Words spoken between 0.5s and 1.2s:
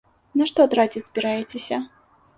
што траціць